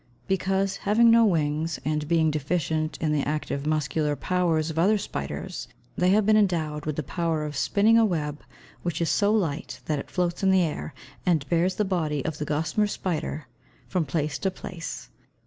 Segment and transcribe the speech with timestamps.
[0.27, 5.67] _Because, having no wings, and being deficient in the active muscular powers of other spiders,
[5.95, 8.41] they have been endowed with the power of spinning a web
[8.81, 12.39] which is so light that it floats in the air, and bears the body of
[12.39, 13.45] the gossamer spider
[13.87, 15.09] from place to place.